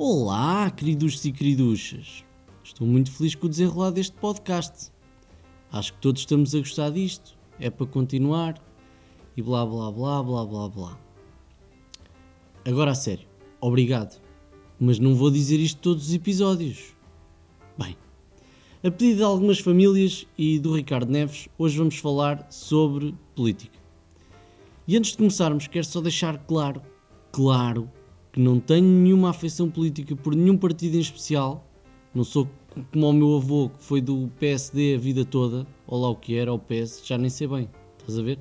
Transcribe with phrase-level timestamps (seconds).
[0.00, 2.24] Olá, queridos e queriduchas.
[2.62, 4.92] Estou muito feliz com o desenrolar deste podcast.
[5.72, 7.36] Acho que todos estamos a gostar disto.
[7.58, 8.62] É para continuar.
[9.36, 10.98] E blá blá blá blá blá blá.
[12.64, 13.26] Agora a sério,
[13.60, 14.22] obrigado.
[14.78, 16.94] Mas não vou dizer isto todos os episódios.
[17.76, 17.96] Bem,
[18.84, 23.76] a pedido de algumas famílias e do Ricardo Neves, hoje vamos falar sobre política.
[24.86, 26.82] E antes de começarmos, quero só deixar claro,
[27.32, 27.90] claro,
[28.38, 31.68] que não tenho nenhuma afeição política por nenhum partido em especial.
[32.14, 32.48] Não sou
[32.92, 36.36] como o meu avô, que foi do PSD a vida toda, ou lá o que
[36.36, 37.68] era, o PS, já nem sei bem.
[37.98, 38.38] Estás a ver?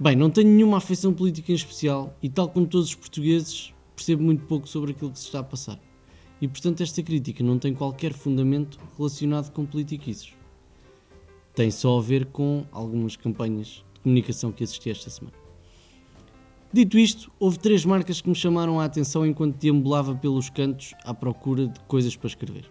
[0.00, 4.24] Bem, não tenho nenhuma afeição política em especial e, tal como todos os portugueses, percebo
[4.24, 5.80] muito pouco sobre aquilo que se está a passar
[6.40, 10.32] e portanto esta crítica não tem qualquer fundamento relacionado com politiquices.
[11.54, 15.39] Tem só a ver com algumas campanhas de comunicação que assisti esta semana.
[16.72, 21.12] Dito isto, houve três marcas que me chamaram a atenção enquanto deambulava pelos cantos à
[21.12, 22.70] procura de coisas para escrever.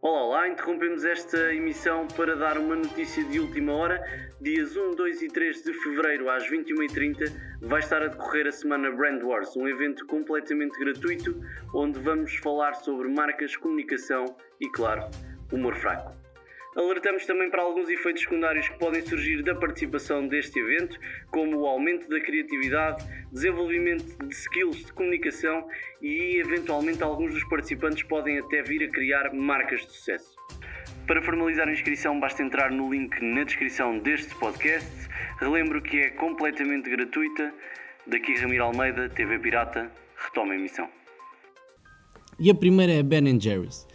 [0.00, 4.02] Olá, interrompemos esta emissão para dar uma notícia de última hora.
[4.40, 8.90] Dias 1, 2 e 3 de fevereiro às 21h30 vai estar a decorrer a semana
[8.90, 11.38] Brand Wars, um evento completamente gratuito
[11.74, 14.24] onde vamos falar sobre marcas, comunicação
[14.58, 15.04] e, claro,
[15.52, 16.12] humor fraco.
[16.74, 20.98] Alertamos também para alguns efeitos secundários que podem surgir da participação deste evento,
[21.30, 25.68] como o aumento da criatividade, desenvolvimento de skills de comunicação
[26.00, 30.34] e, eventualmente, alguns dos participantes podem até vir a criar marcas de sucesso.
[31.06, 35.08] Para formalizar a inscrição, basta entrar no link na descrição deste podcast.
[35.40, 37.52] Relembro que é completamente gratuita.
[38.06, 40.88] Daqui Ramiro Almeida, TV Pirata, retoma a emissão.
[42.38, 43.86] E a primeira é Ben Jerry's.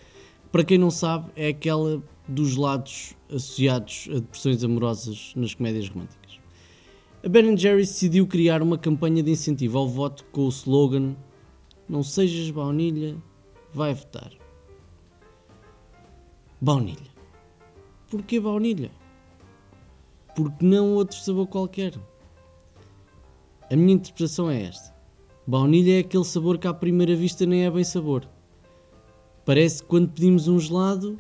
[0.58, 6.40] Para quem não sabe, é aquela dos lados associados a depressões amorosas nas comédias românticas.
[7.24, 11.16] A Ben Jerry's decidiu criar uma campanha de incentivo ao voto com o slogan
[11.88, 13.16] Não sejas baunilha,
[13.72, 14.32] vai votar.
[16.60, 17.12] Baunilha.
[18.10, 18.90] Porquê baunilha?
[20.36, 21.94] Porque não outro sabor qualquer.
[23.72, 24.92] A minha interpretação é esta.
[25.46, 28.28] Baunilha é aquele sabor que à primeira vista nem é bem sabor.
[29.48, 31.18] Parece que quando pedimos um gelado,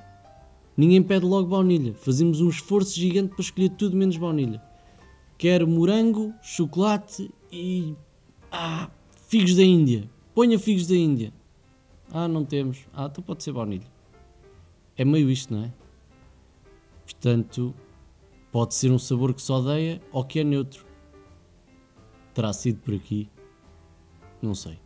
[0.75, 1.93] ninguém pede logo baunilha.
[1.93, 4.61] Fazemos um esforço gigante para escolher tudo menos baunilha.
[5.37, 7.95] Quero morango, chocolate e.
[8.51, 8.91] Ah,
[9.29, 10.09] figos da Índia.
[10.35, 11.31] Ponha figos da Índia.
[12.11, 12.79] Ah, não temos.
[12.93, 13.87] Ah, então pode ser baunilha.
[14.97, 15.73] É meio isto, não é?
[17.05, 17.73] Portanto,
[18.51, 20.85] pode ser um sabor que se odeia ou que é neutro.
[22.33, 23.29] Terá sido por aqui?
[24.41, 24.77] Não sei.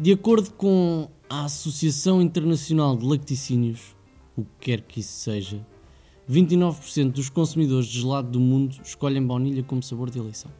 [0.00, 3.96] De acordo com a Associação Internacional de Lacticínios,
[4.36, 5.66] o que quer que isso seja,
[6.30, 10.52] 29% dos consumidores de gelado do mundo escolhem baunilha como sabor de eleição.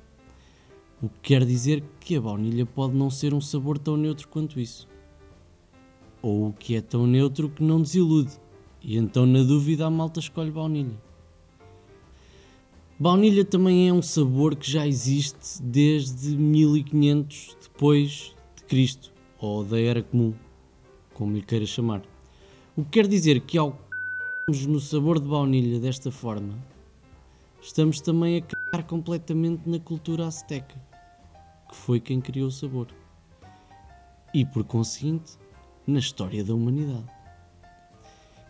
[1.01, 4.59] O que quer dizer que a baunilha pode não ser um sabor tão neutro quanto
[4.59, 4.89] isso.
[6.21, 8.33] Ou que é tão neutro que não desilude.
[8.83, 11.01] E então, na dúvida, a malta escolhe baunilha.
[12.99, 19.81] Baunilha também é um sabor que já existe desde 1500 depois de Cristo, ou da
[19.81, 20.35] Era Comum,
[21.15, 22.03] como lhe queira chamar.
[22.77, 23.77] O que quer dizer que ao
[24.67, 26.55] no sabor de baunilha desta forma,
[27.61, 30.75] estamos também a cagar completamente na cultura azteca,
[31.69, 32.89] que foi quem criou o sabor.
[34.33, 35.33] E por conseguinte,
[35.87, 37.05] na história da humanidade.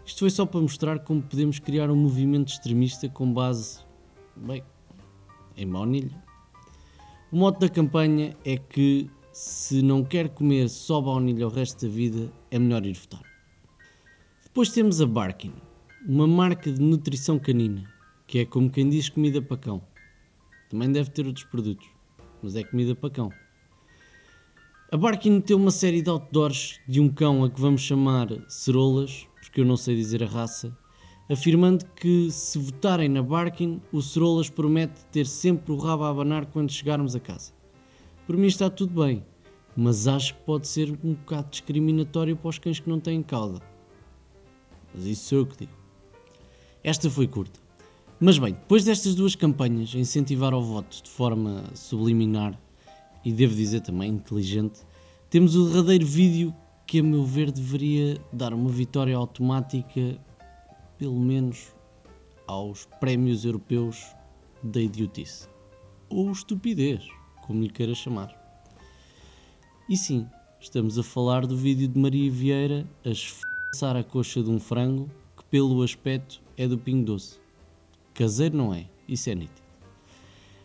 [0.07, 3.81] Isto foi só para mostrar como podemos criar um movimento extremista com base,
[4.37, 4.63] bem,
[5.57, 6.17] em baunilha.
[7.31, 11.93] O mote da campanha é que se não quer comer só baunilha o resto da
[11.93, 13.23] vida, é melhor ir votar.
[14.43, 15.53] Depois temos a Barkin,
[16.05, 17.89] uma marca de nutrição canina,
[18.27, 19.81] que é como quem diz comida para cão.
[20.69, 21.87] Também deve ter outros produtos,
[22.43, 23.31] mas é comida para cão.
[24.91, 29.25] A Barkin tem uma série de outdoors de um cão a que vamos chamar Cerolas,
[29.41, 30.77] porque eu não sei dizer a raça,
[31.31, 36.47] afirmando que se votarem na Barkin, o Cerolas promete ter sempre o rabo a abanar
[36.47, 37.57] quando chegarmos a casa.
[38.29, 39.25] Por mim está tudo bem,
[39.75, 43.63] mas acho que pode ser um bocado discriminatório para os cães que não têm cauda.
[44.95, 45.73] Mas isso sou eu que digo.
[46.85, 47.59] Esta foi curta.
[48.21, 52.61] Mas bem, depois destas duas campanhas, incentivar ao voto de forma subliminar
[53.25, 54.81] e devo dizer também inteligente,
[55.31, 56.55] temos o derradeiro vídeo
[56.87, 60.21] que, a meu ver, deveria dar uma vitória automática,
[60.99, 61.69] pelo menos
[62.47, 64.05] aos prémios europeus
[64.63, 65.49] da idiotice.
[66.11, 67.09] Ou estupidez,
[67.49, 68.33] como lhe queira chamar.
[69.89, 70.27] E sim,
[70.61, 75.11] estamos a falar do vídeo de Maria Vieira a esfaçar a coxa de um frango
[75.35, 77.41] que, pelo aspecto, é do Pingo Doce.
[78.13, 79.63] Caseiro não é, isso é nítido.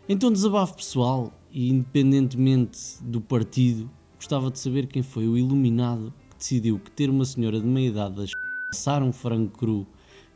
[0.06, 6.36] Então, desabafo pessoal, e independentemente do partido, gostava de saber quem foi o iluminado que
[6.36, 9.86] decidiu que ter uma senhora de meia idade a assar um frango cru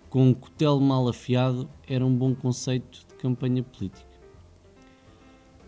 [0.08, 4.07] com um cutelo mal afiado era um bom conceito de campanha política.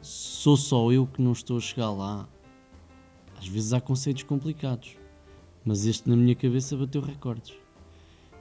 [0.00, 2.28] Sou só eu que não estou a chegar lá.
[3.38, 4.96] Às vezes há conceitos complicados,
[5.64, 7.54] mas este na minha cabeça bateu recordes.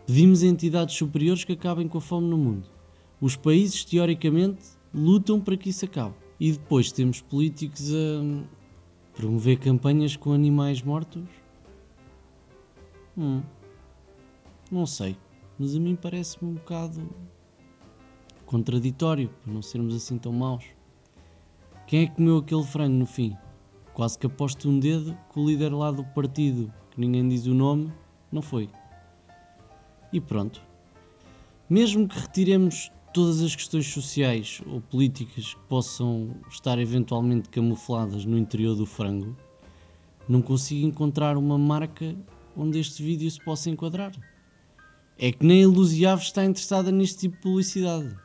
[0.06, 2.68] Pedimos a entidades superiores que acabem com a fome no mundo.
[3.22, 4.64] Os países, teoricamente,
[4.94, 6.16] lutam para que isso acabe.
[6.40, 8.46] E depois temos políticos a
[9.14, 11.24] promover campanhas com animais mortos?
[13.18, 13.42] Hum,
[14.72, 15.18] não sei,
[15.58, 17.10] mas a mim parece-me um bocado
[18.46, 20.79] contraditório, para não sermos assim tão maus.
[21.90, 23.36] Quem é que comeu aquele frango no fim?
[23.96, 27.54] Quase que aposto um dedo que o líder lá do partido, que ninguém diz o
[27.56, 27.92] nome,
[28.32, 28.70] não foi.
[30.14, 30.62] E pronto.
[31.68, 38.38] Mesmo que retiremos todas as questões sociais ou políticas que possam estar eventualmente camufladas no
[38.38, 39.36] interior do frango,
[40.28, 42.16] não consigo encontrar uma marca
[42.56, 44.12] onde este vídeo se possa enquadrar.
[45.18, 48.16] É que nem a Luziave está interessada neste tipo de publicidade.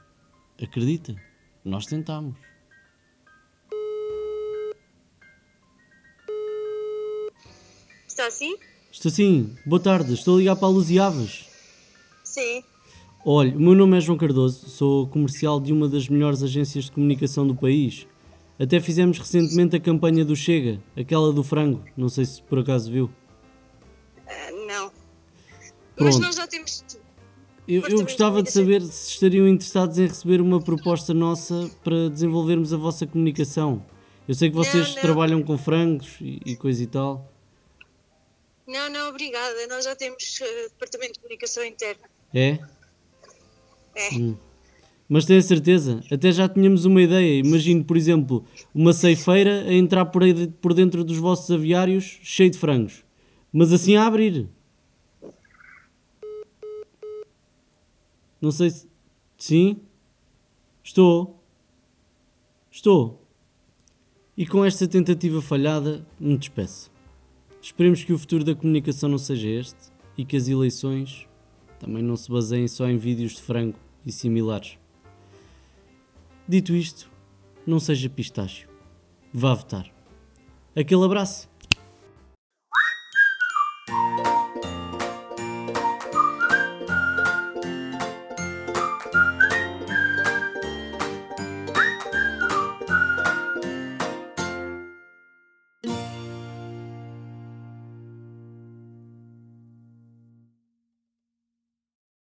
[0.62, 1.16] Acredita?
[1.64, 2.36] Nós tentamos.
[8.24, 8.56] Está assim?
[8.90, 9.54] Estou sim.
[9.66, 10.14] Boa tarde.
[10.14, 11.44] Estou a ligar para a Luziaves.
[12.22, 12.62] Sim.
[13.22, 16.92] Olha, o meu nome é João Cardoso, sou comercial de uma das melhores agências de
[16.92, 18.06] comunicação do país.
[18.58, 22.90] Até fizemos recentemente a campanha do Chega, aquela do frango, não sei se por acaso
[22.90, 23.10] viu.
[24.26, 24.90] Ah, não.
[25.98, 26.20] Mas Pronto.
[26.20, 26.82] nós já temos.
[27.68, 32.72] Eu, eu gostava de saber se estariam interessados em receber uma proposta nossa para desenvolvermos
[32.72, 33.84] a vossa comunicação.
[34.26, 35.02] Eu sei que vocês Não, não.
[35.02, 37.33] trabalham com frangos e, e coisa e tal.
[38.66, 39.66] Não, não, obrigada.
[39.68, 42.08] Nós já temos eh, departamento de comunicação interna.
[42.32, 42.58] É?
[43.94, 44.34] É.
[45.08, 47.38] Mas tenho certeza, até já tínhamos uma ideia.
[47.38, 48.44] Imagino, por exemplo,
[48.74, 53.04] uma ceifeira a entrar por, aí por dentro dos vossos aviários cheio de frangos.
[53.52, 54.48] Mas assim a abrir.
[58.40, 58.88] Não sei se.
[59.38, 59.80] Sim?
[60.82, 61.38] Estou.
[62.70, 63.22] Estou.
[64.36, 66.93] E com esta tentativa falhada, me despeço.
[67.64, 71.26] Esperemos que o futuro da comunicação não seja este e que as eleições
[71.80, 74.78] também não se baseiem só em vídeos de frango e similares.
[76.46, 77.10] Dito isto,
[77.66, 78.68] não seja pistácio.
[79.32, 79.90] Vá votar.
[80.76, 81.48] Aquele abraço.